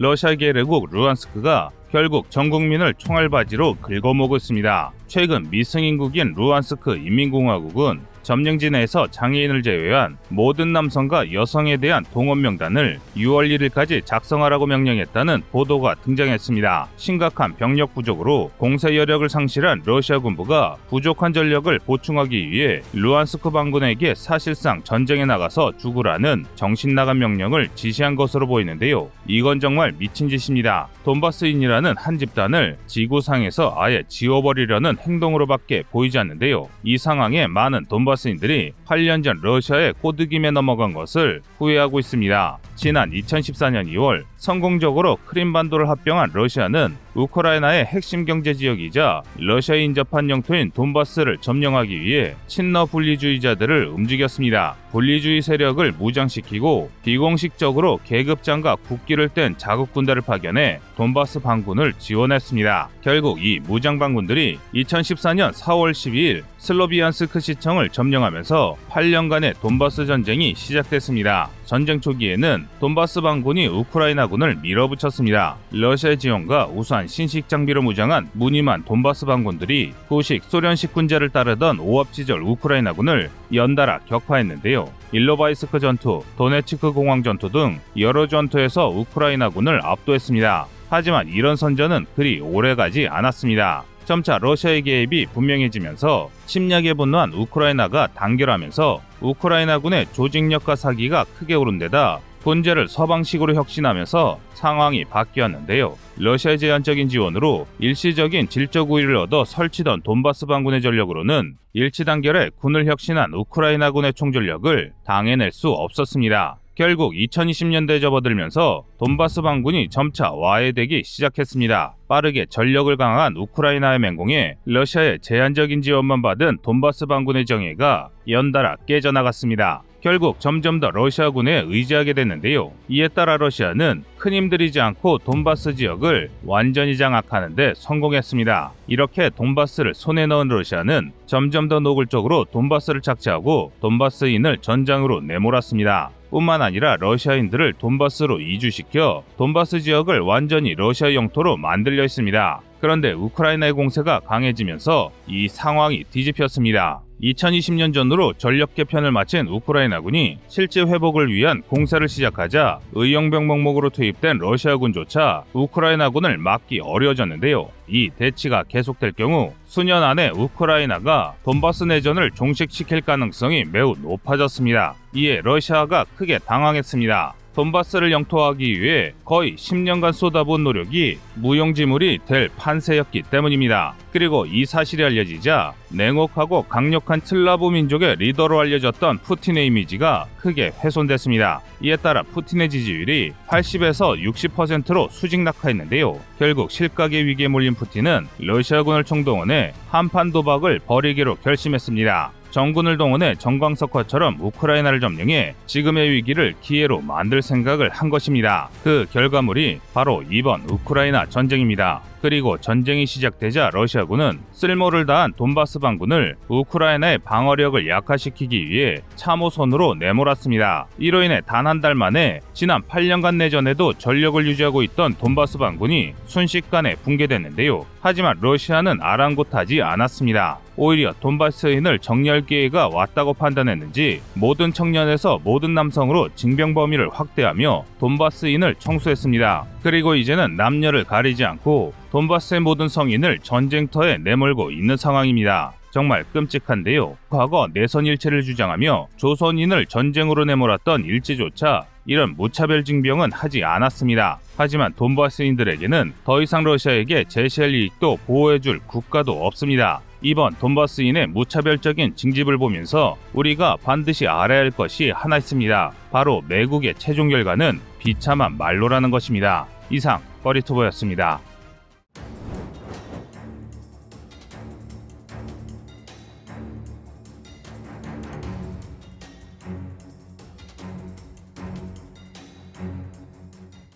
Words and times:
러시아 0.00 0.36
계례국 0.36 0.90
루안스크가 0.92 1.70
결국 1.90 2.30
전 2.30 2.50
국민을 2.50 2.94
총알바지로 2.94 3.78
긁어모고 3.82 4.36
있습니다. 4.36 4.92
최근 5.08 5.50
미승인국인 5.50 6.34
루안스크 6.36 6.96
인민공화국은 6.96 8.02
점령지 8.22 8.70
내에서 8.70 9.06
장애인을 9.08 9.62
제외한 9.62 10.18
모든 10.28 10.72
남성과 10.72 11.32
여성에 11.32 11.76
대한 11.78 12.04
동원 12.12 12.40
명단을 12.42 12.98
6월 13.16 13.48
1일까지 13.48 14.04
작성하라고 14.04 14.66
명령했다는 14.66 15.42
보도가 15.50 15.94
등장했습니다. 15.96 16.88
심각한 16.96 17.54
병력 17.56 17.94
부족으로 17.94 18.50
공세 18.58 18.96
여력을 18.96 19.28
상실한 19.28 19.82
러시아 19.84 20.18
군부가 20.18 20.76
부족한 20.88 21.32
전력을 21.32 21.78
보충하기 21.86 22.50
위해 22.50 22.82
루안스크 22.92 23.50
반군에게 23.50 24.14
사실상 24.14 24.82
전쟁에 24.82 25.24
나가서 25.24 25.78
죽으라는 25.78 26.44
정신 26.54 26.94
나간 26.94 27.18
명령을 27.18 27.68
지시한 27.74 28.16
것으로 28.16 28.46
보이는데요. 28.46 29.10
이건 29.26 29.60
정말 29.60 29.92
미친 29.98 30.28
짓입니다. 30.28 30.88
돈바스인이라는 31.04 31.94
한 31.96 32.18
집단을 32.18 32.76
지구상에서 32.86 33.74
아예 33.78 34.02
지워버리려는 34.08 34.98
행동으로밖에 34.98 35.84
보이지 35.90 36.18
않는데요. 36.18 36.68
이 36.82 36.98
상황에 36.98 37.46
많은 37.46 37.86
돈바스 37.86 38.17
인들이 38.26 38.72
8년 38.86 39.22
전 39.22 39.38
러시아의 39.42 39.94
꼬드김에 40.00 40.50
넘어간 40.50 40.92
것을 40.92 41.42
후회하고 41.58 41.98
있습니다. 41.98 42.58
지난 42.74 43.10
2014년 43.10 43.92
2월 43.92 44.24
성공적으로 44.36 45.18
크림반도를 45.26 45.88
합병한 45.88 46.30
러시아는 46.32 46.96
우크라이나의 47.18 47.84
핵심 47.84 48.24
경제 48.24 48.54
지역이자 48.54 49.22
러시아에 49.38 49.82
인접한 49.82 50.30
영토인 50.30 50.70
돈바스를 50.70 51.38
점령하기 51.38 52.00
위해 52.00 52.36
친러 52.46 52.86
분리주의자들을 52.86 53.88
움직였습니다. 53.88 54.76
분리주의 54.92 55.42
세력을 55.42 55.92
무장시키고 55.98 56.90
비공식적으로 57.02 57.98
계급장과 58.04 58.76
국기를 58.76 59.28
뗀 59.28 59.56
자국 59.58 59.92
군대를 59.92 60.22
파견해 60.22 60.80
돈바스 60.96 61.40
반군을 61.40 61.94
지원했습니다. 61.98 62.88
결국 63.02 63.44
이 63.44 63.60
무장 63.60 63.98
반군들이 63.98 64.58
2014년 64.74 65.52
4월 65.52 65.90
12일 65.90 66.44
슬로비안스크 66.58 67.40
시청을 67.40 67.88
점령하면서 67.90 68.76
8년간의 68.90 69.60
돈바스 69.60 70.06
전쟁이 70.06 70.54
시작됐습니다. 70.54 71.50
전쟁 71.64 72.00
초기에는 72.00 72.66
돈바스 72.80 73.20
반군이 73.20 73.66
우크라이나군을 73.66 74.56
밀어붙였습니다. 74.62 75.56
러시아의 75.72 76.18
지원과 76.18 76.68
우수한 76.68 77.07
신식 77.08 77.48
장비로 77.48 77.82
무장한 77.82 78.28
무늬만 78.34 78.84
돈바스 78.84 79.26
반군들이 79.26 79.94
후식 80.08 80.44
소련식 80.44 80.92
군자를 80.92 81.30
따르던 81.30 81.80
오합지절 81.80 82.40
우크라이나군을 82.42 83.30
연달아 83.52 84.00
격파했는데요. 84.06 84.88
일로바이스크 85.12 85.80
전투, 85.80 86.22
도네츠크 86.36 86.92
공항 86.92 87.22
전투 87.22 87.50
등 87.50 87.80
여러 87.98 88.26
전투에서 88.26 88.88
우크라이나군을 88.88 89.80
압도했습니다. 89.84 90.66
하지만 90.90 91.28
이런 91.28 91.56
선전은 91.56 92.06
그리 92.14 92.40
오래가지 92.40 93.08
않았습니다. 93.08 93.84
점차 94.04 94.38
러시아의 94.38 94.82
개입이 94.82 95.26
분명해지면서 95.34 96.30
침략에 96.46 96.94
분노한 96.94 97.32
우크라이나가 97.34 98.06
단결하면서 98.14 99.02
우크라이나군의 99.20 100.06
조직력과 100.12 100.76
사기가 100.76 101.24
크게 101.38 101.54
오른 101.54 101.78
데다 101.78 102.20
본제를 102.48 102.88
서방식으로 102.88 103.54
혁신하면서 103.54 104.40
상황이 104.54 105.04
바뀌었는데요. 105.04 105.98
러시아의 106.16 106.58
제한적인 106.58 107.10
지원으로 107.10 107.66
일시적인 107.78 108.48
질적 108.48 108.90
우위를 108.90 109.16
얻어 109.16 109.44
설치던 109.44 110.00
돈바스 110.00 110.46
반군의 110.46 110.80
전력으로는 110.80 111.56
일치 111.74 112.06
단결에 112.06 112.52
군을 112.56 112.86
혁신한 112.86 113.34
우크라이나군의 113.34 114.14
총전력을 114.14 114.92
당해낼 115.04 115.52
수 115.52 115.68
없었습니다. 115.68 116.58
결국 116.74 117.12
2020년대에 117.12 118.00
접어들면서 118.00 118.84
돈바스 118.98 119.42
반군이 119.42 119.90
점차 119.90 120.30
와해되기 120.30 121.02
시작했습니다. 121.04 121.96
빠르게 122.08 122.46
전력을 122.48 122.96
강화한 122.96 123.36
우크라이나의 123.36 123.98
맹공에 123.98 124.54
러시아의 124.64 125.18
제한적인 125.20 125.82
지원만 125.82 126.22
받은 126.22 126.58
돈바스 126.62 127.06
반군의 127.06 127.44
정예가 127.44 128.08
연달아 128.26 128.76
깨져나갔습니다. 128.86 129.82
결국 130.00 130.38
점점 130.38 130.78
더 130.78 130.90
러시아군에 130.90 131.64
의지하게 131.66 132.12
됐는데요. 132.12 132.70
이에 132.88 133.08
따라 133.08 133.36
러시아는 133.36 134.04
큰 134.16 134.32
힘들이지 134.32 134.80
않고 134.80 135.18
돈바스 135.18 135.74
지역을 135.74 136.30
완전히 136.44 136.96
장악하는데 136.96 137.74
성공했습니다. 137.76 138.72
이렇게 138.86 139.30
돈바스를 139.30 139.94
손에 139.94 140.26
넣은 140.26 140.48
러시아는 140.48 141.12
점점 141.26 141.68
더 141.68 141.80
노골적으로 141.80 142.46
돈바스를 142.52 143.00
착취하고 143.00 143.72
돈바스인을 143.80 144.58
전장으로 144.58 145.20
내몰았습니다. 145.20 146.10
뿐만 146.30 146.62
아니라 146.62 146.96
러시아인들을 146.96 147.74
돈바스로 147.74 148.40
이주시켜 148.40 149.24
돈바스 149.36 149.80
지역을 149.80 150.20
완전히 150.20 150.74
러시아 150.74 151.14
영토로 151.14 151.56
만들려 151.56 152.02
했습니다. 152.02 152.60
그런데 152.80 153.12
우크라이나의 153.12 153.72
공세가 153.72 154.20
강해지면서 154.20 155.10
이 155.26 155.48
상황이 155.48 156.04
뒤집혔습니다. 156.04 157.00
2020년 157.22 157.92
전으로 157.92 158.32
전력 158.34 158.74
개편을 158.74 159.10
마친 159.10 159.48
우크라이나군이 159.48 160.38
실제 160.48 160.82
회복을 160.82 161.32
위한 161.32 161.62
공세를 161.62 162.08
시작하자 162.08 162.78
의용병 162.92 163.46
명목으로 163.46 163.90
투입된 163.90 164.38
러시아군조차 164.38 165.44
우크라이나군을 165.52 166.38
막기 166.38 166.80
어려워졌는데요. 166.80 167.68
이 167.88 168.10
대치가 168.16 168.62
계속될 168.62 169.12
경우 169.12 169.52
수년 169.64 170.02
안에 170.02 170.30
우크라이나가 170.30 171.34
돈바스 171.44 171.84
내전을 171.84 172.32
종식시킬 172.32 173.00
가능성이 173.00 173.64
매우 173.64 173.94
높아졌습니다. 174.00 174.94
이에 175.14 175.40
러시아가 175.42 176.04
크게 176.16 176.38
당황했습니다. 176.38 177.34
돈바스를 177.58 178.12
영토화하기 178.12 178.80
위해 178.80 179.12
거의 179.24 179.56
10년간 179.56 180.12
쏟아부은 180.12 180.62
노력이 180.62 181.18
무용지물이 181.34 182.20
될 182.24 182.48
판세였기 182.56 183.22
때문입니다. 183.32 183.94
그리고 184.12 184.46
이 184.46 184.64
사실이 184.64 185.02
알려지자 185.02 185.74
냉혹하고 185.90 186.62
강력한 186.68 187.20
슬라브 187.20 187.68
민족의 187.68 188.16
리더로 188.20 188.60
알려졌던 188.60 189.18
푸틴의 189.18 189.66
이미지가 189.66 190.26
크게 190.36 190.72
훼손됐습니다. 190.84 191.60
이에 191.82 191.96
따라 191.96 192.22
푸틴의 192.22 192.70
지지율이 192.70 193.32
80에서 193.48 194.22
60%로 194.22 195.08
수직 195.10 195.40
낙하했는데요. 195.40 196.20
결국 196.38 196.70
실각의 196.70 197.26
위기에 197.26 197.48
몰린 197.48 197.74
푸틴은 197.74 198.28
러시아군을 198.38 199.02
총동원해 199.02 199.72
한판 199.88 200.30
도박을 200.30 200.78
벌이기로 200.86 201.36
결심했습니다. 201.36 202.37
정군을 202.50 202.96
동원해 202.96 203.34
정광석화처럼 203.36 204.38
우크라이나를 204.40 205.00
점령해 205.00 205.54
지금의 205.66 206.10
위기를 206.10 206.54
기회로 206.62 207.00
만들 207.02 207.42
생각을 207.42 207.90
한 207.90 208.08
것입니다. 208.08 208.68
그 208.82 209.06
결과물이 209.12 209.80
바로 209.92 210.22
이번 210.30 210.62
우크라이나 210.68 211.26
전쟁입니다. 211.26 212.02
그리고 212.20 212.58
전쟁이 212.58 213.06
시작되자 213.06 213.70
러시아군은 213.72 214.40
쓸모를 214.52 215.06
다한 215.06 215.32
돈바스 215.36 215.78
반군을 215.78 216.36
우크라이나의 216.48 217.18
방어력을 217.18 217.86
약화시키기 217.88 218.68
위해 218.68 218.96
참호선으로 219.16 219.94
내몰았습니다. 219.94 220.86
이로 220.98 221.22
인해 221.22 221.40
단 221.46 221.66
한 221.66 221.80
달 221.80 221.94
만에 221.94 222.40
지난 222.54 222.82
8년간 222.82 223.36
내전에도 223.36 223.92
전력을 223.92 224.44
유지하고 224.46 224.82
있던 224.82 225.14
돈바스 225.14 225.58
반군이 225.58 226.14
순식간에 226.26 226.96
붕괴됐는데요. 227.04 227.84
하지만 228.00 228.36
러시아는 228.40 228.98
아랑곳하지 229.02 229.82
않았습니다. 229.82 230.58
오히려 230.76 231.12
돈바스인을 231.20 231.98
정리할 231.98 232.46
기회가 232.46 232.88
왔다고 232.88 233.34
판단했는지 233.34 234.22
모든 234.34 234.72
청년에서 234.72 235.40
모든 235.42 235.74
남성으로 235.74 236.28
징병 236.36 236.72
범위를 236.74 237.10
확대하며 237.10 237.84
돈바스인을 237.98 238.76
청소했습니다. 238.76 239.66
그리고 239.82 240.14
이제는 240.14 240.56
남녀를 240.56 241.02
가리지 241.04 241.44
않고 241.44 241.92
돈바스의 242.10 242.60
모든 242.60 242.88
성인을 242.88 243.40
전쟁터에 243.40 244.18
내몰고 244.18 244.70
있는 244.70 244.96
상황입니다. 244.96 245.72
정말 245.90 246.24
끔찍한데요. 246.32 247.16
과거 247.28 247.68
내선 247.72 248.06
일체를 248.06 248.42
주장하며 248.42 249.08
조선인을 249.16 249.86
전쟁으로 249.86 250.44
내몰았던 250.44 251.04
일제조차 251.04 251.86
이런 252.06 252.34
무차별 252.36 252.84
징병은 252.84 253.32
하지 253.32 253.64
않았습니다. 253.64 254.38
하지만 254.56 254.92
돈바스인들에게는 254.94 256.12
더 256.24 256.40
이상 256.40 256.64
러시아에게 256.64 257.24
제시할 257.24 257.74
이익도 257.74 258.20
보호해줄 258.26 258.80
국가도 258.86 259.46
없습니다. 259.46 260.00
이번 260.22 260.54
돈바스인의 260.56 261.28
무차별적인 261.28 262.16
징집을 262.16 262.58
보면서 262.58 263.16
우리가 263.34 263.76
반드시 263.84 264.26
알아야 264.26 264.60
할 264.60 264.70
것이 264.70 265.10
하나 265.10 265.36
있습니다. 265.36 265.92
바로 266.10 266.42
매국의 266.48 266.94
최종 266.96 267.28
결과는 267.28 267.80
비참한 267.98 268.56
말로라는 268.56 269.10
것입니다. 269.10 269.66
이상 269.90 270.20
꺼리투버였습니다. 270.42 271.40